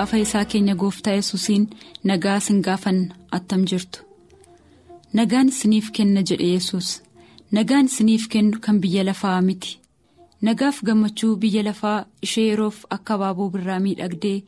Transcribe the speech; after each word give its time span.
Maqaafa 0.00 0.18
isaa 0.24 0.44
keenya 0.50 0.74
gooftaa 0.80 1.12
yesuusiin 1.18 1.64
nagaa 2.08 2.36
isin 2.40 2.60
gaafanna 2.66 3.14
attam 3.36 3.62
jirtu. 3.70 4.00
Nagaan 5.12 5.48
isiniif 5.52 5.90
kenna 5.96 6.20
jedhe 6.28 6.46
yesus 6.54 6.88
nagaan 7.56 7.86
isiniif 7.90 8.24
kennu 8.32 8.60
kan 8.64 8.80
biyya 8.82 9.02
lafaa 9.04 9.40
miti. 9.48 9.78
Nagaaf 10.46 10.76
gammachuu 10.86 11.36
biyya 11.42 11.62
lafaa 11.64 12.06
ishee 12.26 12.46
yeroof 12.50 12.78
akka 12.96 13.14
abaaboo 13.14 13.50
birraa 13.54 13.80
miidhagdee 13.84 14.38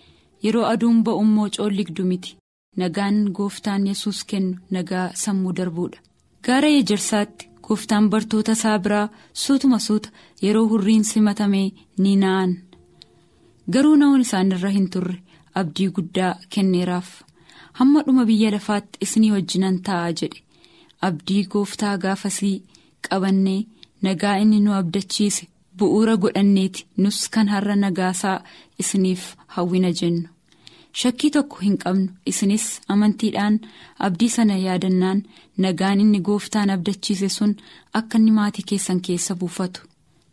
yeroo 0.44 0.64
aduun 0.72 1.02
ba'u 1.04 1.20
immoo 1.26 1.48
coolligdu 1.56 2.04
miti. 2.10 2.36
Nagaan 2.76 3.18
gooftaan 3.36 3.86
yesus 3.90 4.24
kennu 4.30 4.56
nagaa 4.70 5.06
sammuu 5.22 5.52
darbuudha. 5.56 5.98
Gaara 6.44 6.68
ejersaatti 6.80 7.48
gooftaan 7.66 8.08
bartoota 8.10 8.52
isaa 8.58 8.78
biraa 8.84 9.08
suutuma 9.42 9.78
suuta 9.78 10.08
yeroo 10.42 10.66
hurriin 10.70 11.04
simatamee 11.10 11.68
ni 11.98 12.16
na'an. 12.22 12.52
garuu 13.72 13.96
na'uun 13.96 14.20
isaanirra 14.24 14.70
hin 14.76 14.88
turre 14.92 15.18
abdii 15.60 15.88
guddaa 15.96 16.32
kenneeraaf. 16.52 17.10
Hamma 17.78 18.02
dhuma 18.06 18.24
biyya 18.30 18.50
lafaatti 18.54 18.98
isinii 19.04 19.30
wajjinan 19.34 19.78
ta'a 19.86 20.12
jedhe. 20.20 20.42
Abdii 21.08 21.44
gooftaa 21.52 21.96
gaafasii 22.02 22.62
qabannee 23.08 23.66
nagaa 24.02 24.36
inni 24.42 24.60
nu 24.60 24.72
abdachiise 24.80 25.48
bu'uura 25.78 26.14
godhanneeti 26.22 26.86
nus 26.96 27.18
kan 27.32 27.48
har'a 27.54 27.76
nagaasaa 27.76 28.38
isiniif 28.78 29.22
hawwina 29.54 29.90
jennu. 30.00 30.28
Shakkii 31.00 31.30
tokko 31.34 31.56
hin 31.64 31.76
qabnu 31.82 32.08
isinis 32.30 32.66
amantiidhaan 32.94 33.54
abdii 34.06 34.28
sana 34.36 34.56
yaadannaan 34.66 35.22
nagaan 35.64 36.00
inni 36.04 36.20
gooftaan 36.28 36.70
abdachiise 36.74 37.28
sun 37.36 37.54
akka 38.00 38.18
inni 38.18 38.30
maatii 38.38 38.64
keessan 38.70 39.00
keessa 39.06 39.34
buufatu. 39.34 39.80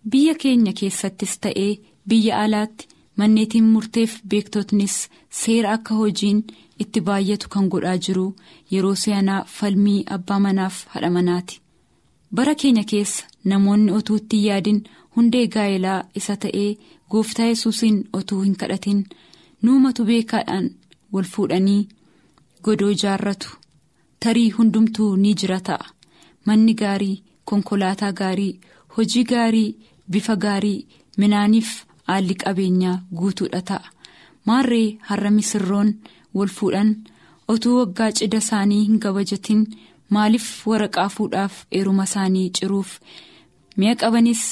Biyya 0.09 0.33
keenya 0.41 0.73
keessattis 0.79 1.37
ta'ee 1.43 1.71
biyya 2.07 2.39
alaatti. 2.43 2.87
Manneetiin 3.19 3.65
murteef 3.73 4.11
beektotnis 4.31 4.95
seera 5.39 5.71
akka 5.77 5.95
hojiin 5.99 6.39
itti 6.83 7.01
baay'atu 7.07 7.49
kan 7.53 7.67
godhaa 7.73 7.97
jiru 8.05 8.25
yeroo 8.71 8.95
si'anaa 9.03 9.41
falmii 9.55 10.03
abbaa 10.15 10.39
manaaf 10.45 10.75
haadha 10.91 11.09
manaati. 11.15 11.59
Bara 12.35 12.53
keenya 12.61 12.83
keessa 12.91 13.25
namoonni 13.51 13.91
otuu 13.97 14.17
itti 14.21 14.37
yaadin 14.45 14.79
hundee 15.15 15.45
gaa'elaa 15.55 16.03
isa 16.19 16.35
ta'ee 16.43 16.69
gooftaa 17.11 17.45
yesuusiin 17.51 17.97
otuu 18.19 18.41
hin 18.41 18.55
kadhatin. 18.61 18.99
Nuumatu 19.63 20.05
beekaadhaan 20.09 20.69
wal 21.13 21.27
fuudhanii 21.33 21.87
godoo 22.63 22.89
ijaarratu. 22.95 23.49
Tarii 24.23 24.49
hundumtuu 24.57 25.15
ni 25.15 25.33
jira 25.41 25.59
ta'a. 25.67 25.85
Manni 26.45 26.73
gaarii 26.81 27.21
konkolaataa 27.45 28.11
gaarii 28.21 28.59
hojii 28.97 29.23
gaarii 29.33 29.75
bifa 30.11 30.35
gaarii 30.35 30.87
minaaniif. 31.17 31.69
Haalli 32.09 32.35
qabeenyaa 32.43 32.97
guutuudha 33.19 33.61
ta'a. 33.69 33.87
Maarree 34.47 34.97
har'a 35.09 35.31
misirroon 35.37 35.89
wal 36.35 36.51
fuudhan 36.57 36.89
otuu 37.51 37.75
waggaa 37.79 38.11
cidha 38.17 38.37
isaanii 38.43 38.83
hin 38.87 38.99
kabajatin 39.03 39.61
maaliif 40.15 40.47
waraqaa 40.69 41.09
fuudhaaf 41.15 41.55
eeruma 41.77 42.03
isaanii 42.09 42.49
ciruuf? 42.59 42.91
Mi'a 43.77 43.95
qabanis 44.01 44.43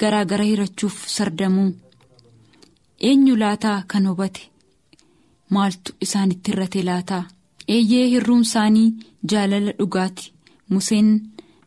garaa 0.00 0.24
gara 0.30 0.44
hirachuuf 0.50 0.96
sardamuu 1.16 1.70
eenyu 3.08 3.36
laataa 3.42 3.78
kan 3.90 4.06
hubate? 4.08 4.42
Maaltu 5.50 5.92
isaanitti 6.04 6.50
hirrate 6.52 6.82
laataa 6.88 7.24
eeyyee 7.74 8.08
hirruun 8.12 8.42
isaanii 8.48 8.88
jaalala 9.30 9.72
dhugaati. 9.78 10.32
Museen 10.68 11.08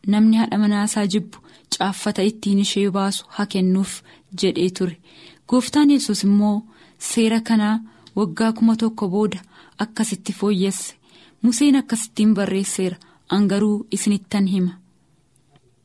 namni 0.06 0.36
haadha 0.36 0.58
manaasaa 0.62 1.06
jibbu 1.12 1.38
caaffata 1.76 2.22
ittiin 2.30 2.58
ishee 2.64 2.90
baasu 2.96 3.24
haa 3.28 3.46
kennuuf 3.52 3.92
jedhee 4.42 4.70
ture. 4.78 4.96
Gooftaan 5.50 5.90
yesus 5.90 6.22
immoo 6.26 6.56
seera 7.10 7.40
kanaa 7.48 7.76
waggaa 8.16 8.52
kuma 8.52 8.76
tokko 8.76 9.08
booda 9.08 9.38
akkasitti 9.84 10.32
fooyyesse. 10.38 10.94
Museen 11.42 11.76
akkasittiin 11.80 12.34
barreesseera 12.34 12.96
angaruu 13.36 13.86
isinittan 13.96 14.46
hima. 14.52 14.72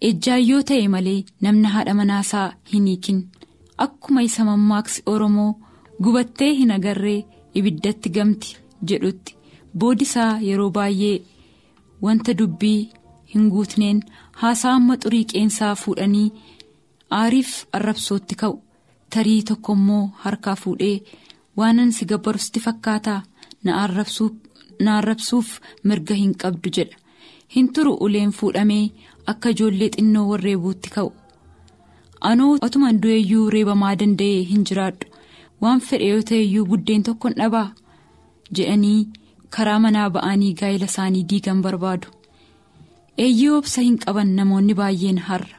Ejjaayyoo 0.08 0.64
ta'e 0.70 0.88
malee 0.94 1.24
namni 1.42 1.68
haadha 1.76 1.94
manaasaa 2.00 2.48
hin 2.74 2.86
hiikin. 2.92 3.22
Akkuma 3.78 4.22
isa 4.22 4.44
mammaaksi 4.50 5.03
oromoo 5.14 5.52
gubattee 6.03 6.52
hin 6.59 6.72
agarree 6.78 7.26
ibiddatti 7.56 8.09
gamti 8.18 8.58
jedhutti 8.90 9.36
boodisaa 9.80 10.32
yeroo 10.47 10.70
baay'ee 10.78 11.16
wanta 12.03 12.38
dubbii 12.38 12.90
hin 13.34 13.50
guutneen 13.56 14.03
haasaa 14.42 14.74
amma 14.80 14.97
xurii 15.03 15.26
qeensaa 15.34 15.74
fuudhanii 15.82 16.28
aariif 17.20 17.52
arrabsootti 17.80 18.36
ka'u. 18.36 18.59
Tarii 19.14 19.42
tokko 19.50 19.74
immoo 19.80 20.04
harkaa 20.24 20.56
fuudhee 20.62 20.98
waanan 21.58 21.92
si 21.98 22.06
gabbarusti 22.12 22.60
fakkaataa 22.66 23.22
na 23.64 24.96
arrabsuuf 24.98 25.50
mirga 25.84 26.16
hin 26.22 26.34
qabdu 26.44 26.70
jedha. 26.78 26.98
Hin 27.56 27.68
turu 27.74 27.94
uleen 28.06 28.32
fuudhamee 28.40 28.92
akka 29.32 29.50
ijoollee 29.56 29.90
xinnoo 29.96 30.26
warreebuutti 30.32 30.90
ka'u. 30.96 31.12
Anoo 32.30 32.58
otuman 32.68 33.00
du'eeyyuu 33.04 33.50
reebamaa 33.56 33.96
danda'ee 34.00 34.42
hin 34.52 34.64
jiraadhu. 34.70 35.08
Waan 35.62 35.80
fedhe 35.88 36.08
yoo 36.14 36.22
ta'eyyuu 36.32 36.66
buddeen 36.72 37.04
tokkon 37.04 37.34
dhabaa? 37.40 37.68
Jedhanii 38.56 39.08
karaa 39.58 39.80
manaa 39.80 40.10
ba'anii 40.18 40.54
gaa'ela 40.62 40.86
isaanii 40.92 41.24
diigan 41.30 41.62
barbaadu. 41.66 42.08
Eeyyii 43.18 43.50
obsa 43.60 43.82
hin 43.82 43.98
qaban 44.06 44.36
namoonni 44.40 44.74
baay'een 44.82 45.18
har'a. 45.30 45.58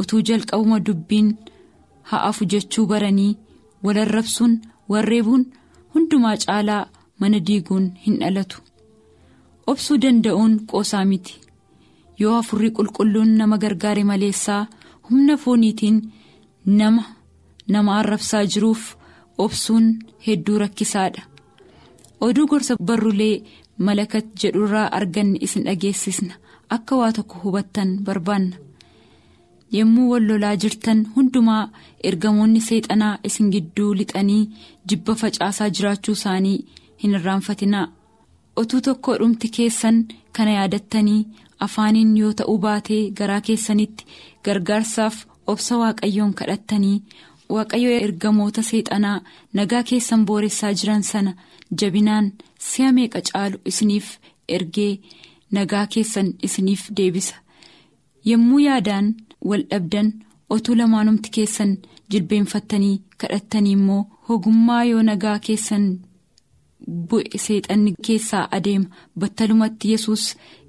Utuu 0.00 0.22
jalqabuma 0.30 0.80
dubbiin. 0.86 1.34
Ha'afu 2.10 2.44
jechuu 2.52 2.86
baranii 2.92 3.36
walarrabsuun 3.84 4.54
warreebuun 4.92 5.44
hundumaa 5.94 6.36
caalaa 6.44 6.88
mana 7.20 7.38
diiguun 7.46 7.86
hin 8.06 8.16
dhalatu. 8.20 8.58
Obsuu 9.66 9.98
danda'uun 10.02 10.54
qoosaa 10.70 11.04
miti. 11.04 11.34
Yoo 12.20 12.34
hafurri 12.36 12.70
qulqulluun 12.76 13.30
nama 13.38 13.58
gargaare 13.62 14.04
maleessaa 14.04 14.66
humna 15.10 15.36
fooniitiin 15.42 15.98
nama 16.78 17.02
nama 17.68 17.98
arrabsaa 17.98 18.44
jiruuf 18.52 18.82
obsuun 19.38 19.86
hedduu 20.26 20.58
rakkisaadha. 20.58 21.22
Oduu 22.20 22.46
gorsa 22.50 22.76
barrulee 22.82 23.42
malakat 23.78 24.26
jedhurraa 24.42 24.88
arganne 24.98 25.38
isin 25.40 25.64
dhageessisna. 25.66 26.34
Akka 26.70 26.96
waa 26.96 27.12
tokko 27.12 27.34
hubattan 27.44 27.90
barbaanna. 28.04 28.56
Yommuu 29.76 30.08
wal 30.10 30.26
lolaa 30.28 30.56
jirtan 30.62 31.00
hundumaa 31.14 31.62
ergamoonni 32.10 32.60
seexanaa 32.68 33.18
isin 33.28 33.50
gidduu 33.54 33.90
lixanii 34.00 34.42
jibba 34.88 35.14
facaasaa 35.22 35.68
jiraachuu 35.78 36.14
isaanii 36.18 36.58
hin 37.02 37.14
irraanfatinaa 37.18 37.86
otuu 38.62 38.80
tokko 38.86 39.16
dhumti 39.22 39.48
keessan 39.56 39.98
kana 40.38 40.50
yaadattanii 40.58 41.20
afaaniin 41.66 42.16
yoo 42.20 42.32
ta'uu 42.40 42.58
baatee 42.64 43.02
garaa 43.20 43.40
keessanitti 43.50 44.06
gargaarsaaf 44.48 45.16
obsa 45.52 45.76
waaqayyoon 45.82 46.32
kadhattanii 46.40 46.96
waaqayyo 47.56 47.90
ergamoota 48.06 48.62
seexanaa 48.70 49.18
nagaa 49.60 49.82
keessan 49.92 50.24
booressaa 50.30 50.72
jiran 50.80 51.02
sana 51.12 51.32
jabinaan 51.82 52.32
si'a 52.70 52.90
meeqa 52.98 53.20
caalu 53.30 53.58
isiniif 53.70 54.08
ergee 54.56 54.92
nagaa 55.56 55.86
keessan 55.94 56.28
isiniif 56.46 56.82
deebisa 56.96 57.34
yommuu 58.30 58.58
yaadaan. 58.68 59.08
Wal 59.48 59.62
dhabdan 59.70 60.08
otuu 60.54 60.74
lamaanumti 60.80 61.30
keessan 61.36 61.72
jilbeenfattanii 62.10 62.96
kadhattanii 63.20 63.72
immoo 63.78 64.02
ogummaa 64.34 64.84
yoo 64.90 65.02
nagaa 65.08 65.38
keessan 65.46 65.84
bu'e 67.08 67.38
seexanni 67.44 67.92
keessaa 68.06 68.44
adeema 68.56 68.88
battalumatti 69.20 69.90
yesus 69.92 70.24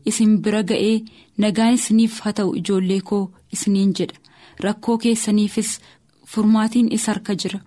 isin 0.09 0.31
bira 0.43 0.61
ga'ee 0.69 0.97
nagaan 1.43 1.73
isiniif 1.79 2.19
haa 2.23 2.33
ta'u 2.37 2.53
ijoollee 2.59 3.01
koo 3.09 3.23
isiniin 3.53 3.93
jedha. 3.99 4.17
Rakkoo 4.63 4.97
keessaniifis 5.03 5.71
furmaatiin 6.31 6.91
isa 6.97 7.11
harka 7.11 7.33
jira. 7.41 7.59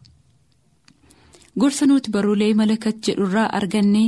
Gorsa 1.61 1.87
nuti 1.87 2.11
baruulee 2.15 2.55
malakat 2.55 2.97
jedhurraa 3.07 3.49
arganne 3.59 4.03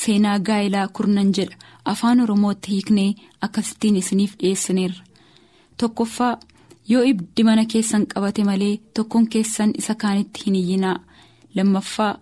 seenaa 0.00 0.38
gaa'ilaa 0.46 0.88
kurnan 0.96 1.30
jedha. 1.36 1.56
Afaan 1.84 2.20
oromootti 2.24 2.70
hiiknee 2.72 3.10
akkasittiin 3.46 3.96
isiniif 3.96 4.32
dhiyeessineerra 4.40 5.04
tokkoffaa 5.80 6.34
yoo 6.88 7.02
ibiddi 7.10 7.42
mana 7.48 7.64
keessan 7.72 8.06
qabate 8.12 8.44
malee 8.48 8.74
tokkoon 8.94 9.26
keessan 9.34 9.72
isa 9.80 9.94
kaanitti 9.94 10.44
hin 10.46 10.54
iyyinaa. 10.62 10.98
Lammaffaa 11.56 12.12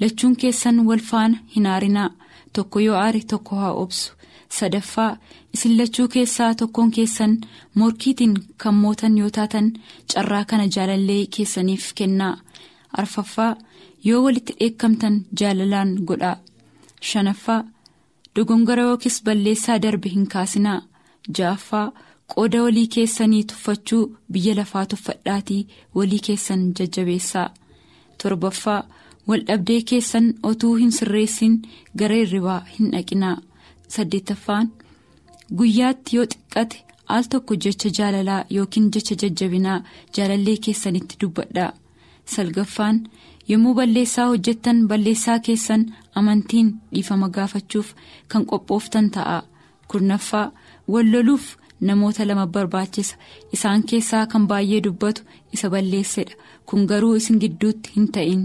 lachuun 0.00 0.36
keessan 0.42 0.80
wal 0.88 1.02
faana 1.10 1.38
hin 1.56 1.66
aarinaa. 1.66 2.10
Tokko 2.52 2.80
yoo 2.86 2.96
aare 2.96 3.20
tokko 3.32 3.56
haa 3.56 3.72
obsu. 3.82 4.12
Sadaffaa 4.56 5.16
isin 5.54 5.76
lachuu 5.78 6.08
keessaa 6.08 6.54
tokkoon 6.54 6.90
keessan 6.96 7.38
morkiitiin 7.74 8.34
kan 8.62 8.74
mootan 8.74 9.18
yoo 9.18 9.30
taatan 9.30 9.72
carraa 10.12 10.44
kana 10.44 10.66
jaalallee 10.76 11.22
keessaniif 11.36 11.92
kennaa. 11.94 12.34
Arfaffaa 12.92 13.56
yoo 14.04 14.22
walitti 14.24 14.52
dheekkamtan 14.60 15.16
jaalalaan 15.40 15.90
godhaa. 16.08 16.36
Shanaffaa 17.02 17.64
dogongora 18.36 18.82
yookiis 18.82 19.22
balleessaa 19.24 19.82
darbe 19.82 20.08
hin 20.14 20.26
kaasinaa. 20.34 20.80
Ja'affaa 21.38 21.92
qooda 22.34 22.62
walii 22.62 22.86
keessanii 22.94 23.44
tuffachuu 23.50 24.02
biyya 24.32 24.54
lafaa 24.60 24.86
tuffadhaatii 24.92 25.66
walii 25.94 26.18
keessan 26.28 26.62
jajjabeessaa. 26.78 27.48
Torbaffaa 28.22 28.80
waldhabdee 29.28 29.80
keessan 29.90 30.26
otuu 30.50 30.74
hin 30.80 30.90
sirreessin 30.98 31.54
gara 31.98 32.14
hirribaa 32.22 32.60
hin 32.78 32.90
dhaqinaa. 32.92 33.36
Saddeettaffaan 33.94 34.70
guyyaatti 35.58 36.16
yoo 36.16 36.26
xiqqate 36.32 36.82
al 37.14 37.24
tokko 37.32 37.54
jecha 37.64 37.88
jaalalaa 37.98 38.44
yookiin 38.54 38.88
jecha 38.94 39.14
jajjabinaa 39.22 39.82
jaalallee 40.16 40.56
keessanitti 40.66 41.16
dubbadhaa 41.20 41.72
salgaffaan 42.34 42.98
yommuu 43.48 43.74
balleessaa 43.74 44.26
hojjettan 44.32 44.80
balleessaa 44.88 45.38
keessan 45.48 45.84
amantiin 46.20 46.72
dhiifama 46.94 47.28
gaafachuuf 47.36 47.92
kan 48.28 48.46
qophooftan 48.50 49.10
ta'a. 49.10 49.42
Kurnaffaa 49.88 50.52
walloluuf 50.92 51.44
namoota 51.80 52.26
lama 52.28 52.46
barbaachisa. 52.46 53.16
Isaan 53.52 53.82
keessaa 53.82 54.26
kan 54.26 54.46
baay'ee 54.48 54.80
dubbatu 54.84 55.22
isa 55.52 55.70
balleessedha. 55.70 56.34
Kun 56.66 56.86
garuu 56.86 57.14
isin 57.14 57.38
gidduutti 57.40 57.90
hin 57.96 58.08
ta'in. 58.12 58.42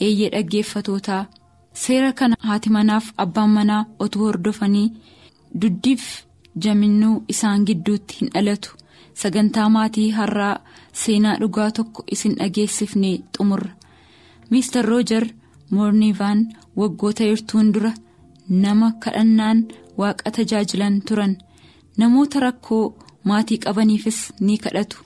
Eeyyee 0.00 0.30
dhaggeeffatootaa. 0.32 1.26
Seera 1.72 2.12
kana 2.12 2.36
haati 2.38 2.70
manaaf 2.70 3.06
abbaan 3.16 3.50
manaa 3.50 3.84
otuu 3.98 4.24
hordofanii 4.24 4.92
duddiif 5.62 6.04
jaminnuu 6.64 7.24
isaan 7.28 7.64
gidduutti 7.66 8.16
hin 8.20 8.30
dhalatu. 8.34 8.70
Sagantaa 9.14 9.68
maatii 9.68 10.10
har'aa 10.10 10.60
seenaa 10.92 11.36
dhugaa 11.40 11.70
tokko 11.70 12.02
isin 12.12 12.34
dhageessifne 12.38 13.10
xumurra. 13.36 13.70
Miistar 14.50 14.84
roojar 14.84 15.24
moorniivaan 15.70 16.46
waggoota 16.78 17.24
hirtuun 17.24 17.72
dura 17.74 17.92
nama 18.48 18.92
kadhannaan 19.04 19.58
waaqa 19.98 20.30
tajaajilan 20.36 21.00
turan 21.08 21.36
namoota 21.98 22.40
rakkoo 22.40 22.84
maatii 23.24 23.58
qabaniifis 23.64 24.18
ni 24.40 24.58
kadhatu. 24.58 24.96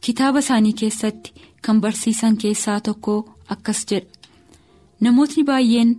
Kitaaba 0.00 0.38
isaanii 0.44 0.72
keessatti 0.80 1.32
kan 1.64 1.80
barsiisan 1.80 2.36
keessaa 2.42 2.80
tokko 2.80 3.14
akkas 3.54 3.80
jedha. 3.90 4.10
Namootni 5.00 5.44
baay'een 5.48 5.90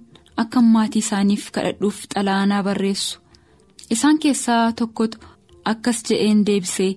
akka 0.42 0.62
maatii 0.62 1.00
isaaniif 1.06 1.51
kadhadhuuf 1.56 1.98
xalaanaa 2.13 2.63
barreessu. 2.63 3.19
Isaan 3.94 4.19
keessaa 4.19 4.72
tokkotu 4.72 5.18
akkas 5.72 6.00
jedheen 6.10 6.45
deebisee 6.45 6.92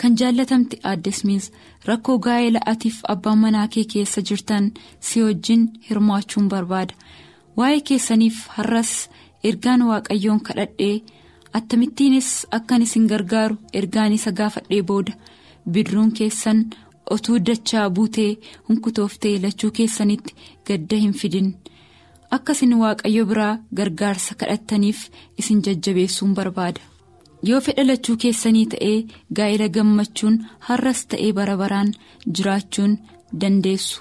kan 0.00 0.16
jaallatamte 0.18 0.76
addesmiis 0.90 1.52
rakkoo 1.88 2.18
gaa'ela 2.26 2.60
atiif 2.72 2.96
abbaan 3.12 3.38
manaa 3.38 3.68
kee 3.68 3.84
keessa 3.92 4.20
jirtan 4.28 4.72
si 5.00 5.22
wajjin 5.22 5.62
hirmaachuun 5.90 6.48
barbaada. 6.48 6.94
Waa'ee 7.56 7.80
keessaniif 7.88 8.36
har'as 8.56 8.92
ergaan 9.44 9.82
waaqayyoon 9.88 10.40
kadhadhee 10.46 10.96
attamittiinis 11.58 12.30
akkan 12.56 12.82
isin 12.86 13.06
gargaaru 13.12 13.56
ergaan 13.80 14.12
isa 14.18 14.30
gaafadhee 14.38 14.82
booda. 14.88 15.12
Bidiruun 15.72 16.12
keessan 16.18 16.58
otuu 17.14 17.38
dachaa 17.46 17.90
buutee 17.90 18.30
hunkutooftee 18.68 19.36
lachuu 19.44 19.70
keessanitti 19.78 20.34
gadda 20.66 20.96
hin 21.04 21.12
fidin. 21.20 21.48
Akka 22.30 22.52
isin 22.52 22.74
waaqayyo 22.82 23.24
biraa 23.30 23.54
gargaarsa 23.76 24.34
kadhattaniif 24.40 25.00
isin 25.38 25.62
jajjabeessuun 25.66 26.34
barbaada. 26.34 26.80
yoo 27.48 27.60
fedha 27.64 27.82
lachuu 27.86 28.16
keessanii 28.22 28.66
ta'ee 28.72 28.96
gaa'ela 29.36 29.66
gammachuun 29.74 30.36
har'as 30.68 31.00
ta'ee 31.10 31.32
bara 31.38 31.54
baraan 31.60 31.90
jiraachuun 32.36 32.94
dandeessu. 33.40 34.00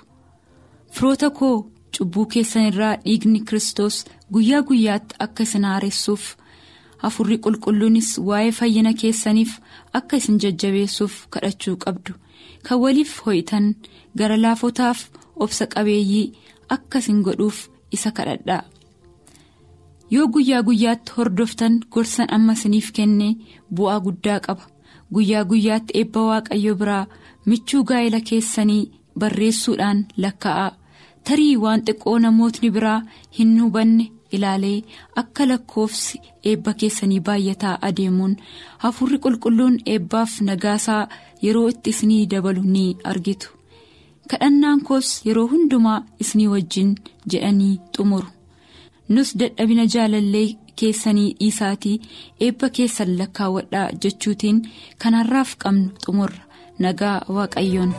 Firoota 0.94 1.30
koo 1.40 1.56
cubbuu 1.98 2.26
keessan 2.34 2.66
irraa 2.70 2.96
dhiigni 3.06 3.40
kristos 3.50 3.96
guyyaa 4.34 4.62
guyyaatti 4.70 5.16
akka 5.26 5.44
isin 5.48 5.66
haaressuuf 5.70 6.24
hafuurri 7.04 7.38
qulqulluunis 7.44 8.10
waa'ee 8.28 8.52
fayyina 8.60 8.94
keessaniif 9.02 9.52
akka 9.98 10.18
isin 10.18 10.40
jajjabeessuuf 10.44 11.16
kadhachuu 11.34 11.76
qabdu. 11.84 12.12
Kan 12.66 12.80
waliif 12.84 13.12
ho'itan 13.26 13.66
gara 14.18 14.38
laafotaaf 14.44 15.00
obsa 15.44 15.66
qabeeyyii 15.74 16.34
akka 16.76 16.98
isin 17.00 17.20
godhuuf 17.26 17.58
isa 17.96 18.12
kadhadhaa. 18.18 18.64
yoo 20.14 20.28
guyyaa 20.34 20.62
guyyaatti 20.68 21.12
hordoftan 21.18 21.74
gorsan 21.94 22.28
amma 22.36 22.54
isiniif 22.58 22.88
kenne 22.98 23.28
bu'aa 23.76 24.00
guddaa 24.06 24.40
qaba. 24.46 24.64
Guyyaa 25.14 25.44
guyyaatti 25.50 25.92
eebba 26.00 26.22
waaqayyo 26.30 26.74
biraa 26.82 27.06
michuu 27.50 27.84
gaa'ela 27.90 28.20
keessanii 28.30 28.92
barreessuudhaan 29.20 30.00
lakkaa'aa 30.24 30.72
tarii 31.28 31.56
waan 31.64 31.82
xiqqoo 31.88 32.18
namootni 32.24 32.70
biraa 32.76 33.00
hin 33.38 33.52
hubanne 33.64 34.06
ilaalee 34.38 34.78
akka 35.22 35.46
lakkoofsi 35.52 36.22
eebba 36.52 36.74
keessanii 36.82 37.20
baay'ataa 37.28 37.76
adeemuun 37.90 38.36
hafuurri 38.84 39.18
qulqulluun 39.26 39.76
eebbaaf 39.94 40.34
nagaasaa 40.50 41.02
yeroo 41.46 41.68
itti 41.74 41.90
isinii 41.96 42.26
dabalu 42.34 42.64
ni 42.76 42.86
argitu 43.12 43.50
kadhannaan 44.32 44.82
koos 44.88 45.10
yeroo 45.28 45.48
hundumaa 45.54 46.00
isinii 46.26 46.48
wajjin 46.54 46.96
jedhanii 47.32 47.74
xumuru. 47.96 48.28
nus 49.14 49.30
dadhabina 49.40 49.84
jaalallee 49.94 50.48
keessanii 50.82 51.28
dhiisaatii 51.40 51.98
eebba 52.48 52.70
keessan 52.78 53.12
lakkaawwadhaa 53.20 53.88
jechuutiin 54.06 54.62
kanarraaf 55.04 55.52
qabnu 55.64 55.90
xumurra 56.06 56.42
nagaa 56.86 57.18
waaqayyoon. 57.36 57.94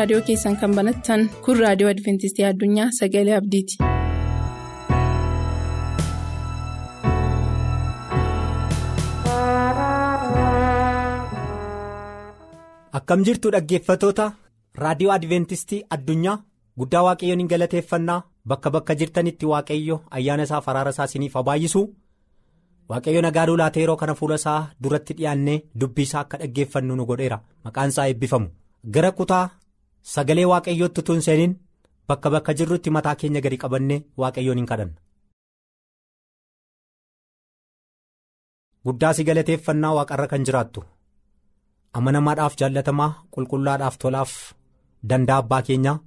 Raadiyoo 0.00 0.22
keessan 0.30 0.56
kan 0.64 0.74
banattan 0.80 1.26
kun 1.46 1.62
raadiyoo 1.64 1.90
adventistii 1.94 2.48
addunyaa 2.52 2.90
sagalee 3.00 3.36
abdiiti. 3.40 3.78
akkam 12.98 13.22
jirtu 13.26 13.50
dhaggeeffatoota 13.54 14.26
raadiyoo 14.82 15.12
adventistii 15.14 15.82
addunyaa 15.96 16.38
guddaa 16.78 17.02
waaqayyoon 17.06 17.38
hin 17.42 17.48
galateeffannaa? 17.52 18.22
Bakka 18.48 18.70
bakka 18.70 18.94
jirtanitti 19.00 19.46
waaqayyo 19.46 20.00
ayyaana 20.18 20.42
isaa 20.48 20.60
faraara 20.66 20.90
isaa 20.94 21.04
isiniif 21.10 21.34
baay'isu 21.48 21.82
waaqayyo 22.90 23.22
nagaa 23.26 23.46
laatee 23.60 23.82
yeroo 23.84 23.96
kana 24.02 24.14
fuula 24.20 24.34
isaa 24.40 24.60
duratti 24.82 25.14
dhiyaannee 25.18 25.58
dubbii 25.80 26.02
isaa 26.08 26.20
akka 26.24 26.38
dhaggeeffannu 26.42 26.96
nu 26.96 27.06
godheera. 27.10 27.40
Maqaan 27.64 27.88
isaa 27.94 28.06
eebbifamu. 28.08 28.48
Gara 28.94 29.10
kutaa 29.12 29.50
sagalee 30.02 30.44
waaqayyootti 30.52 31.02
tun 31.06 31.20
seeniin 31.26 31.52
bakka 32.08 32.30
bakka 32.34 32.52
jirrutti 32.58 32.90
mataa 32.96 33.14
keenya 33.20 33.40
gadi 33.44 33.56
qabannee 33.64 34.00
waaqayyoon 34.20 34.58
hin 34.60 34.66
kadhanna. 34.72 34.96
guddaa 38.84 39.12
si 39.16 39.24
galateeffannaa 39.28 39.94
waaqarra 39.98 40.26
kan 40.32 40.44
jiraattu. 40.46 40.80
amanamaadhaaf 41.98 42.54
jaallatamaa 42.60 43.10
qulqullaadhaaf 43.34 43.96
tolaaf 44.02 44.32
danda'a 45.10 45.38
abbaa 45.42 45.62
keenyaa 45.68 45.98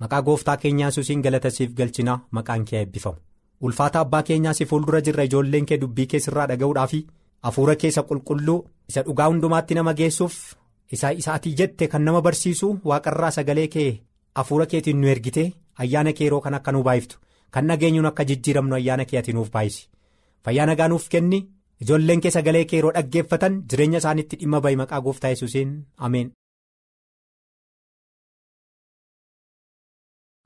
maqaa 0.00 0.22
gooftaa 0.26 0.56
keenyaa 0.62 0.88
yesuusiin 0.90 1.22
galata 1.26 1.50
siif 1.56 1.70
galchinaa 1.78 2.18
maqaan 2.38 2.64
kee 2.70 2.78
eebbifamu 2.82 3.18
ulfaata 3.68 4.00
abbaa 4.04 4.22
keenyaa 4.28 4.52
si 4.58 4.64
fuuldura 4.72 5.00
jirra 5.06 5.24
ijoolleen 5.28 5.66
kee 5.70 5.78
dubbii 5.84 6.06
keessirraa 6.12 6.46
dhaga'uudhaaf 6.50 6.92
hafuura 7.48 7.74
keessa 7.82 8.02
qulqulluu 8.10 8.58
isa 8.92 9.02
dhugaa 9.06 9.28
hundumaatti 9.30 9.74
nama 9.78 9.94
geessuuf 10.00 10.36
isa 10.96 11.12
isaatii 11.22 11.54
jette 11.60 11.88
kan 11.92 12.02
nama 12.06 12.20
barsiisu 12.26 12.68
waaqarraa 12.90 13.30
sagalee 13.36 13.68
kee 13.74 13.90
hafuura 14.40 14.66
keetiin 14.72 15.00
nu 15.00 15.08
ergite 15.14 15.44
ayyaana 15.84 16.12
kee 16.18 16.24
yeroo 16.28 16.40
kan 16.46 16.54
akka 16.58 16.72
nu 16.72 16.82
baay'iftu 16.88 17.16
kan 17.56 17.66
nageenyuun 17.70 18.06
akka 18.10 18.24
jijjiiramnu 18.30 18.74
ayyaana 18.80 19.04
kee 19.10 19.18
ati 19.20 19.32
nuuf 19.38 19.50
baay'isi 19.54 19.88
fayyaa 20.44 20.66
nagaa 20.70 20.88
nuuf 20.88 21.08
kenni. 21.14 21.40
ijoolleen 21.82 22.20
kee 22.24 22.30
sagalee 22.34 22.64
kee 22.70 22.76
yeroo 22.78 22.92
dhaggeeffatan 22.96 23.54
jireenya 23.70 23.98
isaaniitti 24.02 24.36
dhimma 24.40 24.58
ba'i 24.64 24.76
maqaa 24.80 25.00
gooftaa 25.04 25.30
yesuusiin 25.32 25.70
ameen. 26.06 26.28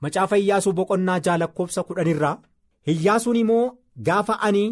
macaafa 0.03 0.37
iyyaasuu 0.43 0.73
boqonnaa 0.79 1.19
ja'a 1.25 1.37
lakkoofsa 1.41 1.83
kudhanirraa 1.89 2.35
iyyaasuun 2.93 3.35
immoo 3.41 3.65
gaafa 4.07 4.35
ani 4.47 4.63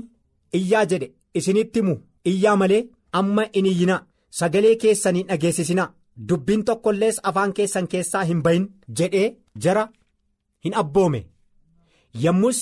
iyyaa 0.60 0.86
jedhe 0.94 1.08
isinitti 1.42 1.80
himu 1.82 1.96
iyyaa 2.32 2.56
malee 2.62 2.82
amma 3.20 3.44
in 3.62 3.65
iyyinaa 3.72 4.01
sagalee 4.40 4.75
keessanii 4.82 5.24
dhageessisinaa. 5.30 5.92
Dubbiin 6.30 6.63
tokkollees 6.68 7.20
afaan 7.30 7.54
keessan 7.58 7.88
keessaa 7.92 8.24
hin 8.30 8.42
bahin 8.46 8.66
jedhee 8.98 9.28
jara 9.63 9.86
hin 10.66 10.74
abboome. 10.82 11.22
Yommus 12.24 12.60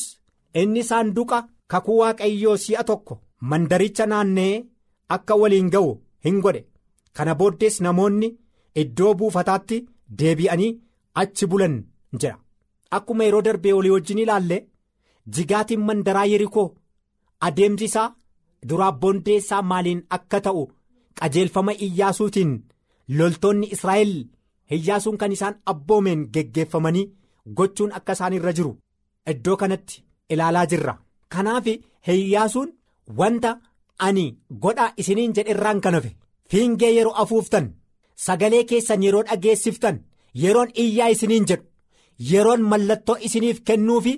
inni 0.62 0.84
saanduqa 0.90 1.40
kakuu 1.68 1.98
waaqayyoo 2.02 2.58
si'a 2.66 2.84
tokko. 2.90 3.16
mandaricha 3.50 4.06
naannee 4.10 4.64
akka 5.16 5.36
waliin 5.42 5.70
ga'u 5.74 5.92
hin 6.26 6.36
godhe. 6.44 6.60
Kana 7.16 7.34
booddees 7.40 7.78
namoonni 7.86 8.28
iddoo 8.82 9.14
buufataatti 9.22 9.78
deebi'anii 10.20 10.72
achi 11.22 11.46
bulan 11.52 11.76
jedha 12.22 12.38
akkuma 12.98 13.24
yeroo 13.28 13.42
darbee 13.48 13.74
olii 13.78 13.92
wajjin 13.96 14.20
ilaalle 14.24 14.58
jigaatiin 15.38 15.80
mandaraa 15.88 16.26
yerikoo 16.34 16.68
adeemsi 17.48 17.86
isaa 17.90 18.06
duraa 18.70 18.92
boondeessaa 19.02 19.62
maaliin 19.72 20.04
akka 20.18 20.40
ta'u 20.48 20.64
qajeelfama 21.20 21.74
iyyaasuutiin 21.86 22.52
loltoonni 23.18 23.68
israa'el 23.76 24.14
iyyaasuun 24.76 25.18
kan 25.22 25.32
isaan 25.38 25.56
abboomeen 25.72 26.22
geggeeffamanii 26.34 27.06
gochuun 27.58 27.92
akka 27.98 28.14
isaan 28.18 28.34
irra 28.38 28.54
jiru 28.58 28.72
iddoo 29.32 29.58
kanatti 29.62 30.04
ilaalaa 30.30 30.66
jirra 30.72 30.94
kanaaf 31.34 31.66
iyyaasuun. 32.08 32.70
Wanta 33.20 33.52
ani 34.08 34.26
godhaa 34.64 34.94
isiniin 35.02 35.34
jedhe 35.36 35.52
irraan 35.52 35.80
kan 35.84 35.94
hafe 35.98 36.12
fiingee 36.52 36.92
yeroo 36.96 37.14
afuuftan 37.22 37.66
sagalee 38.26 38.64
keessan 38.70 39.04
yeroo 39.06 39.24
dhageessiftan 39.30 39.98
yeroon 40.42 40.70
iyyaa 40.84 41.08
isiniin 41.16 41.46
jedhu 41.50 41.66
yeroon 42.32 42.62
mallattoo 42.72 43.18
isiniif 43.28 43.60
kennuufi 43.68 44.14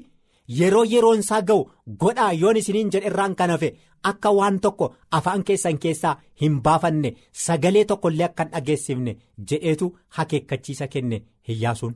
yeroo 0.60 0.84
yeroon 0.94 1.20
isaa 1.24 1.42
ga'u 1.50 1.66
godhaa 2.04 2.32
yoon 2.42 2.58
isiniin 2.62 2.90
jedhe 2.96 3.08
irraan 3.12 3.36
kan 3.42 3.50
hafe 3.56 3.70
akka 4.12 4.32
waan 4.38 4.60
tokko 4.66 4.88
afaan 5.20 5.44
keessan 5.50 5.78
keessaa 5.84 6.16
hin 6.42 6.58
baafanne 6.66 7.14
sagalee 7.46 7.86
tokkollee 7.92 8.26
akka 8.30 8.44
hin 8.44 8.52
dhageessifne 8.56 9.16
jedheetu 9.52 9.88
hakeekkachiisa 10.18 10.88
kenne 10.96 11.24
iyyaasuun. 11.50 11.94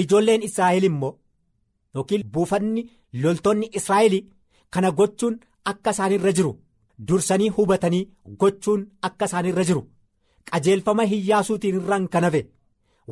Ijoolleen 0.00 0.42
Israa'el 0.48 0.84
immoo 0.90 1.18
yookiin 1.94 2.24
buufanni 2.32 2.90
loltoonni 3.22 3.70
Israa'el 3.80 4.16
kana 4.70 4.90
gochuun. 4.92 5.38
Akka 5.70 5.90
isaanirra 5.94 6.32
jiru 6.38 6.50
dursanii 7.08 7.48
hubatanii 7.54 8.04
gochuun 8.40 8.82
akka 9.08 9.24
isaanirra 9.30 9.64
jiru 9.68 9.80
qajeelfama 10.50 11.04
iyyaasuutiin 11.16 11.78
irraan 11.80 12.06
kan 12.12 12.24
hafe 12.26 12.42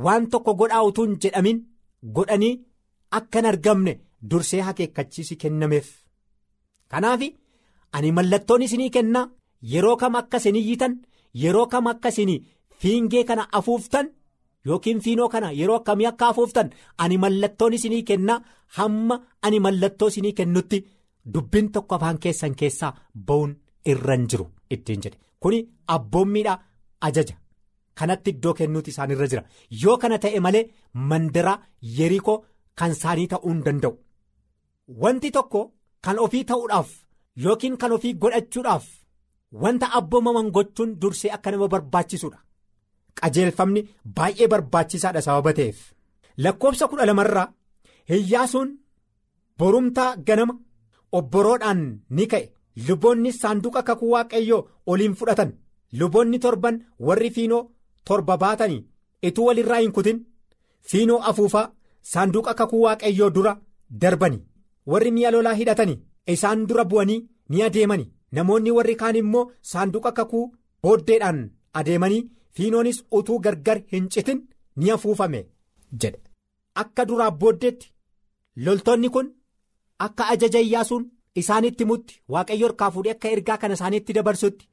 waan 0.05 0.29
tokko 0.35 0.55
godhaa 0.61 0.83
utuu 0.91 1.07
hin 1.07 1.17
jedhamin 1.25 1.59
godhanii 2.19 2.53
akka 3.19 3.39
hin 3.39 3.47
argamne 3.53 3.93
dursee 4.31 4.61
hakeekkachiisi 4.69 5.37
kennameef. 5.43 5.89
Kanaaf 6.91 7.21
ani 7.93 8.13
mallattoon 8.13 8.63
isinii 8.63 8.91
kennaa 8.91 9.29
yeroo 9.73 9.97
kam 9.97 10.15
akka 10.21 10.37
isin 10.43 10.57
iyyitan 10.61 10.95
yeroo 11.43 11.67
kam 11.67 11.87
akka 11.93 12.09
isin 12.15 12.33
fiingee 12.81 13.25
kana 13.25 13.49
afuuftan 13.59 14.09
yookiin 14.67 15.01
fiinoo 15.05 15.29
kana 15.29 15.53
yeroo 15.61 15.77
akkamii 15.81 16.07
akka 16.13 16.29
afuuftan 16.29 16.71
ani 16.99 17.19
mallattoon 17.25 17.73
isinii 17.79 18.03
kennaa 18.11 18.41
hamma 18.79 19.21
ani 19.43 19.61
mallattoo 19.61 20.09
isinii 20.09 20.33
kennutti. 20.33 20.85
Dubbiin 21.35 21.69
tokko 21.73 21.95
afaan 21.95 22.19
keessan 22.23 22.55
keessaa 22.61 22.93
ba'uun 23.27 23.53
irra 23.93 24.15
hin 24.17 24.27
jiru 24.33 24.45
ittiin 24.75 25.01
jedhe 25.05 25.19
kuni 25.41 25.61
abboommiidha 25.95 26.55
ajaja 27.09 27.37
kanatti 28.01 28.31
iddoo 28.35 28.53
kennuuti 28.59 28.91
isaanirra 28.95 29.27
jira 29.33 29.43
yoo 29.83 29.95
kana 30.03 30.19
ta'e 30.25 30.41
malee 30.47 30.63
mandara 31.13 31.55
yerikoo 31.99 32.37
kan 32.79 32.91
isaanii 32.97 33.27
ta'uu 33.33 33.51
hin 33.53 33.63
danda'u. 33.67 33.95
Wanti 35.03 35.31
tokko 35.37 35.61
kan 36.05 36.19
ofii 36.25 36.45
ta'uudhaaf 36.51 36.89
yookiin 37.45 37.77
kan 37.81 37.93
ofii 37.97 38.15
godhachuudhaaf 38.23 38.85
wanta 39.63 39.87
abboomaman 39.99 40.51
gochuun 40.57 40.91
dursee 41.01 41.31
akka 41.37 41.51
nama 41.51 41.69
barbaachisuudha 41.75 42.39
qajeelfamni 43.21 43.81
baay'ee 44.17 44.49
barbaachisaadha 44.53 45.21
sababa 45.27 45.53
ta'eef 45.59 45.79
lakkoofsa 46.45 46.89
kudha 46.91 47.07
lamarraa 47.11 47.49
iyyaasuun 48.17 48.71
borumtaa 49.59 50.17
ganama. 50.27 50.55
obboroodhaan 51.19 51.81
ni 52.17 52.25
ka'e 52.33 52.47
luboonni 52.87 53.31
saanduqa 53.41 53.83
kakuu 53.89 54.11
waaqayyoo 54.15 54.63
oliin 54.93 55.15
fudhatan 55.19 55.51
luboonni 55.99 56.39
torban 56.45 56.77
warri 57.07 57.31
fiinoo 57.37 57.63
torba 58.09 58.35
baatanii 58.43 58.81
ituu 59.29 59.47
walirraa 59.49 59.79
hin 59.83 59.93
kutin 59.99 60.19
fiinoo 60.91 61.19
afuufaa 61.31 61.67
saanduqa 62.13 62.55
kakuu 62.61 62.83
waaqayyoo 62.87 63.31
dura 63.37 63.53
darbani 64.03 64.39
warri 64.93 65.11
mi'a 65.17 65.31
lolaa 65.35 65.55
hidhatanii 65.61 65.99
isaan 66.35 66.67
dura 66.69 66.85
bu'anii 66.91 67.21
ni 67.51 67.63
adeemani 67.69 68.07
namoonni 68.39 68.71
warri 68.79 68.97
kaan 69.03 69.17
immoo 69.23 69.45
saanduqa 69.71 70.13
kakuu 70.19 70.45
booddeedhaan 70.83 71.41
adeemanii 71.81 72.23
fiinoonis 72.59 72.99
utuu 73.21 73.39
gargar 73.47 73.79
hin 73.93 74.09
citin 74.17 74.41
ni 74.83 74.91
afuufame 74.97 75.41
jedhe 76.01 76.21
akka 76.83 77.05
duraa 77.09 77.31
booddeetti 77.41 77.89
loltoonni 78.67 79.09
kun. 79.15 79.27
Akka 80.05 80.25
ajaja 80.33 80.61
iyyaasuun 80.61 81.05
isaanitti 81.41 81.85
mutti 81.91 82.15
waaqayyo 82.33 82.67
harkaa 82.69 82.91
fuudhee 82.95 83.13
akka 83.17 83.29
ergaa 83.35 83.57
kana 83.63 83.75
isaaniitti 83.79 84.13
dabarsutti 84.17 84.67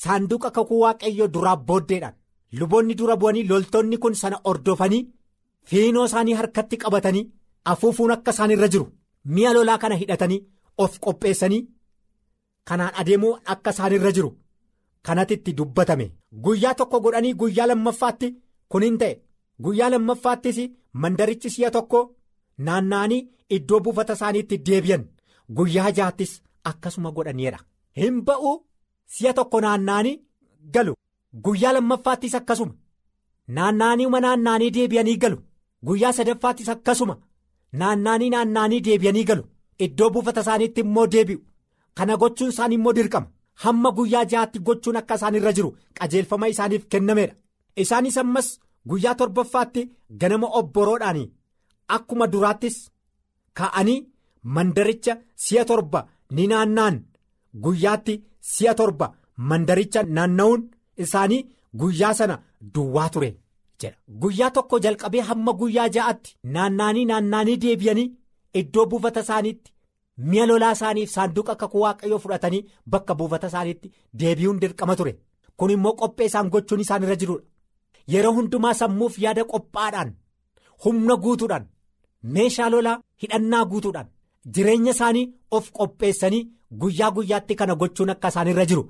saanduqa 0.00 0.50
kakuu 0.56 0.80
waaqayyo 0.84 1.26
duraa 1.34 1.56
booddeedhaan 1.68 2.14
luboonni 2.60 2.94
dura 3.00 3.16
bu'anii 3.22 3.44
loltoonni 3.50 3.96
kun 4.04 4.14
sana 4.22 4.40
ordofanii 4.52 5.02
fiinoo 5.70 6.04
isaanii 6.10 6.34
harkatti 6.40 6.76
qabatanii 6.84 7.24
afuufuun 7.72 8.10
akka 8.16 8.30
isaan 8.36 8.50
irra 8.56 8.68
jiru 8.74 8.86
mi'a 9.34 9.52
lolaa 9.56 9.78
kana 9.82 9.94
hidhatanii 10.02 10.40
of 10.84 10.98
qopheessanii 11.04 11.62
kanaan 12.70 12.94
adeemuu 13.02 13.34
akka 13.54 13.70
isaan 13.76 13.92
irra 13.98 14.12
jiru 14.16 14.30
kanatti 15.02 15.34
itti 15.34 15.52
dubbatame. 15.58 16.06
Guyyaa 16.44 16.74
tokko 16.74 17.00
godhanii 17.04 17.34
guyyaa 17.40 17.66
lammaffaatti 17.68 18.28
kun 18.68 18.82
hin 18.86 18.98
ta'e. 18.98 19.14
Guyyaa 19.64 19.90
lammaffaattis 19.90 20.58
mandarichi 20.92 21.50
si'a 21.50 21.70
tokko. 21.70 22.00
naanna'anii 22.66 23.20
iddoo 23.56 23.80
buufata 23.84 24.12
isaaniitti 24.18 24.58
deebi'an. 24.66 25.04
Guyyaa 25.56 25.90
jaattis 25.98 26.32
akkasuma 26.70 27.10
godhaniidha 27.16 27.58
hin 28.00 28.20
ba'u 28.26 28.52
si'a 29.14 29.32
tokko 29.38 29.60
naanna'anii 29.64 30.20
galu. 30.74 30.94
Guyyaa 31.44 31.72
lammaffaattis 31.76 32.34
akkasuma 32.40 32.74
naanna'anii 33.56 34.06
naanna'anii 34.26 34.70
deebi'anii 34.76 35.16
galu 35.24 35.38
guyyaa 35.86 36.12
sadaffaattis 36.18 36.68
akkasuma 36.74 37.16
naanna'anii 37.80 38.30
naanna'anii 38.34 38.80
deebi'anii 38.86 39.24
galu. 39.30 39.44
Iddoo 39.84 40.10
buufata 40.14 40.40
isaaniitti 40.44 40.80
immoo 40.86 41.06
deebi'u. 41.14 41.40
Kana 41.96 42.16
gochuun 42.16 42.50
isaanii 42.54 42.74
immoo 42.80 42.92
dirqama. 42.98 43.26
Hamma 43.62 43.90
guyyaa 43.96 44.24
jaatti 44.32 44.58
gochuun 44.66 44.96
akka 45.00 45.14
isaan 45.20 45.34
irra 45.38 45.52
jiru 45.56 45.70
qajeelfama 45.98 46.48
isaaniif 46.52 46.84
kennameedha 46.92 47.34
isaanis 47.82 48.16
ammas 48.22 48.48
guyyaa 48.90 49.14
torbaffaatti 49.20 49.82
ganama 50.20 50.48
obboroodhaan 50.60 51.20
akkuma 51.96 52.26
duraattis 52.32 52.76
ka'anii 53.58 53.98
mandaricha 54.54 55.14
si'a 55.44 55.64
torba 55.70 56.00
ni 56.30 56.46
naanna'an. 56.52 56.96
Guyyaatti 57.64 58.14
si'a 58.52 58.74
torba 58.74 59.06
mandaricha 59.48 60.02
naanna'uun 60.16 60.62
isaanii 61.04 61.46
guyyaa 61.80 62.14
sana 62.20 62.36
duwwaa 62.74 63.08
ture 63.14 63.30
jedha. 63.82 63.96
Guyyaa 64.22 64.50
tokko 64.56 64.78
jalqabee 64.86 65.20
hamma 65.28 65.52
guyyaa 65.60 65.88
ja'atti 65.96 66.36
naanna'anii 66.56 67.04
naanna'anii 67.10 67.56
deebi'anii 67.64 68.08
iddoo 68.60 68.86
buufata 68.94 69.20
isaaniitti 69.26 69.72
mi'a 70.30 70.46
lolaa 70.50 70.72
isaaniif 70.78 71.10
saanduqa 71.16 71.54
kakuu 71.62 71.80
waaqayyoo 71.84 72.18
fudhatanii 72.24 72.62
bakka 72.94 73.14
buufata 73.20 73.46
isaaniitti 73.52 73.92
deebi'uun 74.22 74.60
dirqama 74.62 74.96
ture. 74.96 75.12
Kun 75.56 75.70
immoo 75.76 75.92
qophee 76.00 76.26
isaan 76.30 76.48
gochuun 76.54 76.80
isaan 76.84 77.02
irra 77.06 77.16
jirudha 77.22 77.44
yeroo 78.12 78.32
hundumaa 78.36 78.74
sammuuf 78.80 79.18
yaada 79.24 79.44
qophaadhaan 79.52 80.10
humna 80.84 81.14
guutuudhaan 81.24 81.66
meeshaa 82.36 82.70
lolaa 82.72 82.96
hidhannaa 83.22 83.64
guutuudhaan 83.72 84.08
jireenya 84.54 84.90
isaanii 84.96 85.24
of 85.56 85.70
qopheessanii 85.78 86.42
guyyaa 86.80 87.10
guyyaatti 87.16 87.54
kana 87.60 87.74
gochuun 87.82 88.10
akka 88.14 88.28
isaan 88.32 88.48
irra 88.52 88.64
jiru 88.70 88.82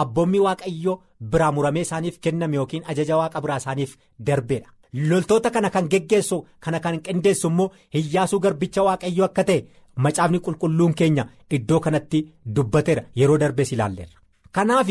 abboommi 0.00 0.38
waaqayyoo 0.46 1.00
biraa 1.32 1.52
muramee 1.56 1.82
isaaniif 1.86 2.18
kenname 2.26 2.56
yookiin 2.60 2.84
ajaja 2.94 3.16
waaqa 3.20 3.40
biraa 3.44 3.56
isaaniif 3.62 3.96
darbeedha. 4.26 4.68
loltoota 5.10 5.50
kana 5.50 5.70
kan 5.74 5.86
geggeessu 5.92 6.36
kana 6.64 6.78
kan 6.84 6.96
qindeessu 7.04 7.48
immoo 7.50 7.70
hiyyaasuu 7.94 8.40
garbicha 8.44 8.82
waaqayyoo 8.88 9.24
akka 9.28 9.44
ta'e 9.50 9.60
macaafni 10.04 10.38
qulqulluun 10.46 10.94
keenya 10.98 11.24
iddoo 11.56 11.80
kanatti 11.84 12.20
dubbateera 12.56 13.02
yeroo 13.20 13.38
darbees 13.42 13.72
ilaalleerra. 13.72 14.18
kanaaf 14.54 14.88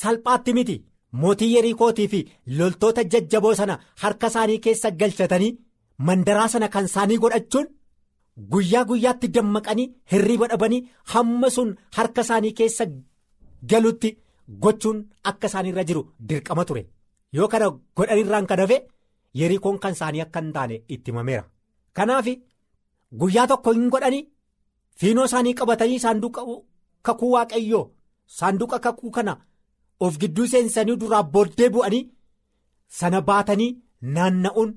salphaatti 0.00 0.52
miti 0.56 0.76
mootii 1.20 1.52
yerikootii 1.54 2.08
fi 2.12 2.20
loltoota 2.58 3.02
jajjaboo 3.12 3.54
sana 3.60 3.78
harka 4.02 4.26
isaanii 4.32 4.58
keessa 4.64 4.90
galchatanii 5.00 5.52
mandaraa 6.08 6.48
sana 6.54 6.68
kan 6.74 6.84
isaanii 6.90 7.18
godhachuun 7.24 7.66
guyyaa 8.52 8.84
guyyaatti 8.90 9.28
dammaqanii 9.34 9.86
hirriba 10.12 10.46
dhabanii 10.52 10.80
hamma 11.14 11.50
sun 11.56 11.74
harka 11.96 12.20
isaanii 12.26 12.52
keessa 12.60 12.86
galutti 13.70 14.16
gochuun 14.62 14.98
akka 15.30 15.46
isaaniirra 15.50 15.84
jiru 15.88 16.02
dirqama 16.28 16.64
ture. 16.64 16.82
Yoo 17.32 17.48
kana 17.48 17.70
godhanirraan 17.96 18.46
kan 18.46 18.60
hafe. 18.64 18.78
yerikoon 19.40 19.78
kan 19.82 19.92
isaanii 19.96 20.20
akka 20.22 20.40
hin 20.40 20.52
taane 20.54 20.74
itti 20.94 21.10
himameera. 21.10 21.44
Kanaaf 21.96 22.26
guyyaa 23.20 23.46
tokko 23.50 23.72
hin 23.76 23.88
godhanii 23.92 24.26
fiinoo 25.02 25.24
isaanii 25.28 25.54
qabatanii 25.60 25.98
saanduqa 26.02 26.42
kakuu 27.08 27.30
waaqayyoo 27.34 27.84
saanduqa 28.38 28.78
kakuu 28.86 29.10
kana 29.16 29.34
of 30.06 30.18
gidduu 30.24 30.46
seensanii 30.52 30.96
duraa 31.04 31.22
booddee 31.36 31.68
bu'anii 31.76 32.02
sana 32.98 33.20
baatanii 33.30 33.70
naanna'uun 34.16 34.74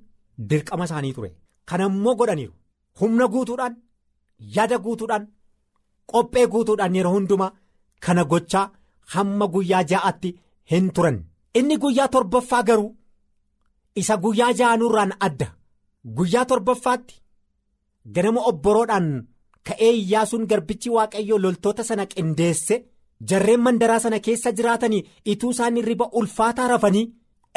dirqama 0.50 0.86
isaanii 0.89 1.13
ture. 1.17 1.32
Kana 1.65 1.86
immoo 1.91 2.15
godhaniiru. 2.19 2.54
Humna 3.00 3.28
guutuudhaan 3.34 3.76
yaada 4.56 4.78
guutuudhaan 4.88 5.28
qophee 6.12 6.48
guutuudhaan 6.54 6.95
yeroo 7.00 7.13
hundumaa 7.17 7.52
kana 8.03 8.23
gochaa 8.31 8.65
hamma 9.13 9.45
guyyaa 9.53 9.84
ja'aatti 9.91 10.29
hin 10.71 10.86
turan 10.95 11.17
inni 11.60 11.77
guyyaa 11.84 12.08
torbaffaa 12.13 12.63
garuu. 12.69 12.91
isa 14.01 14.15
guyyaa 14.23 14.51
ja'anurraan 14.60 15.12
adda 15.27 15.47
guyyaa 16.17 16.45
torbaffaatti 16.49 17.15
ganama 18.15 18.41
obboroodhaan 18.49 19.08
ka'ee 19.67 19.91
iyyaasuun 19.99 20.43
garbichi 20.51 20.89
waaqayyoo 20.95 21.39
loltoota 21.43 21.84
sana 21.89 22.05
qindeesse 22.13 22.75
jarreen 23.29 23.62
mandaraa 23.67 23.99
sana 24.05 24.19
keessa 24.25 24.49
jiraatanii 24.58 25.01
ituu 25.34 25.51
isaan 25.55 25.75
hirriba 25.79 26.05
ulfaataa 26.21 26.67
rafanii 26.73 27.05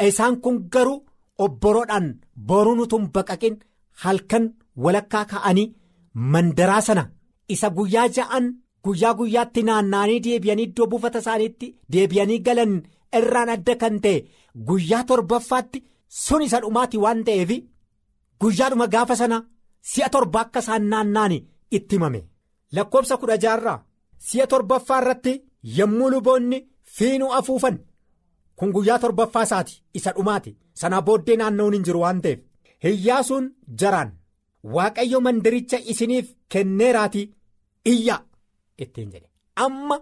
isaan 0.07 0.35
kun 0.43 0.57
garuu 0.73 0.97
obboroodhaan 1.45 2.07
boruun 2.51 2.79
utuu 2.85 2.99
hin 3.01 3.09
baqaqin 3.17 3.55
halkan 4.03 4.45
walakkaa 4.85 5.25
ka'anii 5.33 5.67
mandaraa 6.35 6.81
sana 6.87 7.03
isa 7.57 7.67
guyyaa 7.77 8.07
ja'an 8.17 8.45
guyyaa 8.85 9.13
guyyaatti 9.19 9.61
naanna'anii 9.69 10.19
deebi'anii 10.25 10.65
iddoo 10.69 10.87
buufata 10.91 11.19
isaaniitti 11.23 11.67
deebi'anii 11.93 12.39
galan 12.47 12.73
irraan 13.19 13.49
adda 13.55 13.75
kan 13.81 13.99
ta'e 14.03 14.17
guyyaa 14.67 15.03
torbaffaatti. 15.09 15.79
sun 16.25 16.41
isa 16.45 16.59
dhumaati 16.61 16.97
waan 17.03 17.19
ta'eef 17.25 17.51
guyyaadhuma 18.41 18.87
gaafa 18.93 19.15
sana 19.15 19.37
si'a 19.91 20.09
torba 20.13 20.39
akka 20.41 20.59
isaan 20.63 20.83
naanna'an 20.91 21.33
itti 21.77 21.95
himame. 21.95 22.21
Lakkoobsa 22.75 23.17
kudha 23.21 23.37
jaarraa 23.43 23.83
si'a 24.27 24.47
torbaffaa 24.51 24.99
irratti 25.01 25.33
yommuu 25.77 26.09
luboonni 26.13 26.57
fiinuu 26.95 27.31
afuufan 27.39 27.77
kun 28.57 28.71
guyyaa 28.75 28.99
torbaffaa 29.03 29.43
isaati 29.47 29.75
isa 29.97 30.11
dhumaati. 30.15 30.51
Sanaa 30.79 31.01
booddee 31.07 31.37
naanna'uun 31.37 31.73
hin 31.73 31.83
jiru 31.87 31.99
waan 32.03 32.21
ta'eef. 32.23 32.39
Hiyyaasuun 32.83 33.45
jaraan 33.79 34.11
waaqayyo 34.75 35.19
mandiricha 35.25 35.77
isiniif 35.93 36.27
kenneeraatii 36.51 37.25
iyyaa 37.93 38.19
ittiin 38.85 39.09
jedhe 39.13 39.27
amma 39.65 39.97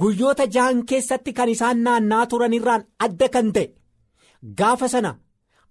guyyoota 0.00 0.44
ja'an 0.56 0.78
keessatti 0.92 1.32
kan 1.38 1.48
isaan 1.54 1.78
naanna'aa 1.86 2.26
turan 2.30 2.54
irraan 2.58 2.82
adda 3.06 3.28
kan 3.34 3.48
ta'e. 3.56 3.66
Gaafa 4.58 4.88
sana 4.94 5.10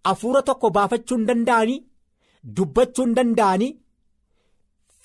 hafuura 0.08 0.42
tokko 0.48 0.68
baafachuu 0.78 1.18
hin 1.18 1.28
danda'anii 1.30 1.80
dubbachuu 2.58 3.06
hin 3.06 3.16
danda'anii 3.20 3.72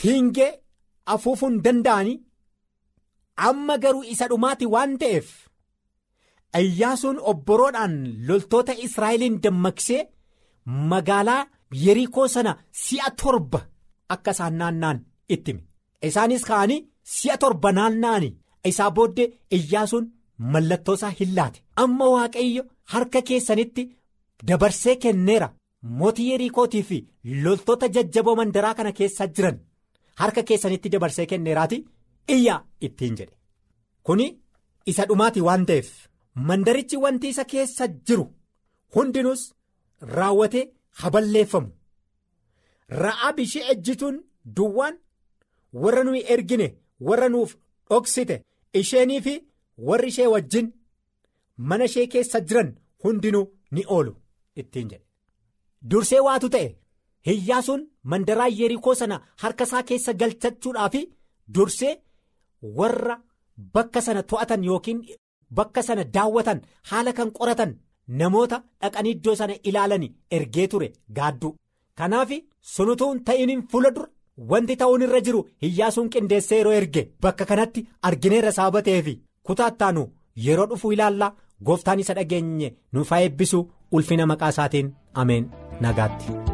fiingee 0.03 0.51
afuufuu 1.15 1.49
hin 1.51 1.61
danda'anii 1.67 2.17
amma 3.51 3.77
garuu 3.85 4.05
isa 4.15 4.27
dhumaati 4.33 4.67
waan 4.75 4.93
ta'eef 5.03 5.29
iyyaasuun 6.61 7.19
obboroodhaan 7.33 7.95
loltoota 8.29 8.73
Israa'eliin 8.87 9.37
dammaqsee 9.47 10.03
magaalaa 10.93 11.41
yerikoo 11.85 12.29
sana 12.37 12.53
si'a 12.85 13.09
torba 13.23 13.61
akka 14.17 14.31
isaan 14.37 14.55
naanna'an 14.63 14.99
itti 15.37 15.51
hime 15.53 15.63
isaanis 16.09 16.45
ka'anii 16.49 16.81
si'a 17.15 17.37
torba 17.43 17.73
naanna'anii 17.79 18.33
isaa 18.71 18.91
booddee 18.97 19.29
iyyaasuun 19.57 20.07
mallattoo 20.53 20.95
isaa 20.99 21.11
hin 21.21 21.35
laate. 21.37 21.61
Amma 21.77 22.07
waaqayyo. 22.15 22.63
harka 22.93 23.21
keessanitti 23.29 23.83
dabarsee 24.49 24.95
kenneera. 25.03 25.49
Mootii 25.99 26.25
yerikootii 26.31 26.83
fi 26.89 26.97
loltoota 27.45 27.89
jajjaboo 27.97 28.35
mandaraa 28.41 28.73
kana 28.79 28.93
keessa 29.01 29.27
jiran 29.37 29.59
harka 30.21 30.43
keessanitti 30.49 30.89
dabarsee 30.95 31.27
kenneeraati 31.33 31.79
iyyaa 32.37 32.59
ittiin 32.89 33.15
jedhe. 33.21 33.35
Kuni 34.07 34.27
isa 34.93 35.07
dhumaati 35.11 35.41
waan 35.49 35.67
ta'eef 35.69 35.89
mandarichi 36.49 36.97
wanti 37.05 37.29
isa 37.35 37.45
keessa 37.53 37.89
jiru 38.07 38.27
hundinuus 38.97 39.43
raawwatee 40.17 40.65
haballeeffamu. 41.03 41.71
Ra'aa 43.05 43.33
bishee 43.39 43.65
ejjituun 43.73 44.17
duwwaan 44.57 44.97
warra 45.83 46.03
nuyi 46.05 46.23
ergine 46.35 46.69
warra 47.09 47.29
nuuf 47.35 47.57
dhoksite 47.91 48.37
isheenii 48.81 49.21
fi 49.27 49.35
warri 49.89 50.09
ishee 50.13 50.27
wajjin. 50.35 50.69
mana 51.69 51.85
ishee 51.89 52.07
keessa 52.13 52.41
jiran 52.49 52.69
hundinuu 53.05 53.47
ni 53.77 53.83
oolu 53.97 54.13
ittiin 54.61 54.89
jedhe 54.91 55.05
dursee 55.91 56.21
waatu 56.27 56.49
ta'e 56.55 56.69
hiyyaasuun 57.29 57.83
mandaraa 58.13 58.49
yerikoo 58.59 58.95
sana 59.01 59.17
harka 59.43 59.65
isaa 59.69 59.83
keessa 59.91 60.13
galchachuudhaaf 60.21 60.95
dursee 61.55 61.93
warra 62.79 63.17
bakka 63.75 64.01
sana 64.07 64.23
to'atan 64.31 64.65
yookiin 64.69 65.01
bakka 65.59 65.83
sana 65.89 66.05
daawwatan 66.15 66.61
haala 66.91 67.13
kan 67.19 67.31
qoratan 67.39 67.73
namoota 68.21 68.63
dhaqanii 68.83 69.13
iddoo 69.17 69.35
sana 69.41 69.55
ilaalan 69.69 70.05
ergee 70.39 70.67
ture 70.73 70.89
gaadduu 71.19 71.53
kanaaf 71.99 72.31
sunutuun 72.75 73.25
ta'iniin 73.29 73.63
fuula 73.71 73.91
dura 73.97 74.09
wanti 74.53 74.77
ta'uun 74.81 75.03
irra 75.07 75.21
jiru 75.27 75.41
hiyyaasuun 75.63 76.11
qindeessee 76.17 76.59
yeroo 76.61 76.73
erge 76.81 77.03
bakka 77.27 77.45
kanatti 77.53 77.87
argineerra 78.11 78.53
saabateef 78.59 79.07
kutaattaanu 79.43 80.09
yeroo 80.47 80.67
dhufu 80.71 80.93
ilaallaa. 80.97 81.33
gooftaan 81.69 82.01
isa 82.03 82.15
dhageenye 82.19 82.69
nuuf 82.93 83.11
haa 83.15 83.21
eebbisu 83.25 83.61
ulfina 83.99 84.27
maqaa 84.31 84.49
isaatiin 84.55 84.89
ameen 85.23 85.51
nagaatti. 85.81 86.50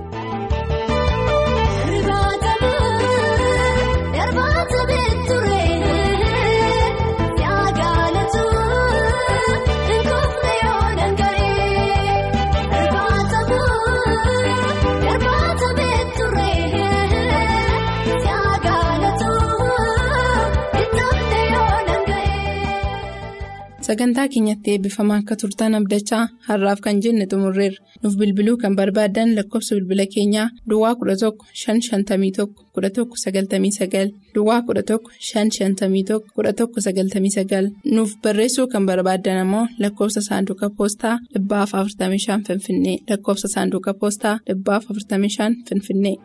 Sagantaa 23.86 24.28
keenyatti 24.32 24.70
eebbifamaa 24.74 25.16
akka 25.22 25.34
turtan 25.40 25.74
abdachaa 25.78 26.22
har'aaf 26.48 26.80
kan 26.84 27.00
jenne 27.04 27.24
xumurreerra. 27.30 27.78
Nuuf 28.02 28.14
bilbiluu 28.20 28.56
kan 28.62 28.76
barbaadan 28.78 29.34
lakkoofsa 29.36 29.74
bilbila 29.76 30.06
keenyaa 30.14 30.48
duwwaa 30.70 30.94
11 31.00 31.30
551 31.62 32.46
1199 32.76 34.10
duwwaa 34.34 34.60
11 34.70 34.98
551 35.28 36.20
1199 36.36 37.70
nuuf 37.96 38.10
barreessuu 38.22 38.66
kan 38.72 38.86
barbaadan 38.90 39.38
ammoo 39.44 39.66
lakkoofsa 39.82 40.20
saanduqa 40.28 40.70
poostaa 40.78 41.16
45 41.34 42.40
finfinnee. 42.48 42.96
Lakkoofsa 43.10 43.48
saanduqa 43.54 43.94
poostaa 44.00 44.38
45 44.48 45.54
finfinnee. 45.68 46.16